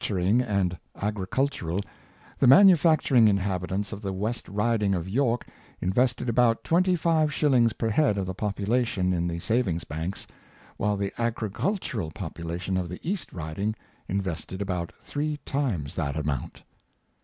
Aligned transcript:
turing 0.03 0.41
and 0.43 0.79
agricultural, 0.99 1.79
the 2.39 2.47
manufacturing 2.47 3.27
inhabitants 3.27 3.93
of 3.93 4.01
the 4.01 4.11
West 4.11 4.49
Riding 4.49 4.95
of 4.95 5.07
York 5.07 5.45
invested 5.79 6.27
about 6.27 6.63
twenty 6.63 6.95
five 6.95 7.31
shillings 7.31 7.73
per 7.73 7.87
head 7.91 8.17
of 8.17 8.25
the 8.25 8.33
population 8.33 9.13
in 9.13 9.27
the 9.27 9.37
savings 9.37 9.83
banks, 9.83 10.25
while 10.77 10.97
the 10.97 11.13
agricultural 11.21 12.09
population 12.09 12.77
of 12.77 12.89
the 12.89 12.99
East 13.07 13.31
Rid 13.31 13.59
ing 13.59 13.75
invested 14.07 14.59
about 14.59 14.91
three 14.99 15.37
times 15.45 15.93
that 15.93 16.15
amount. 16.15 16.63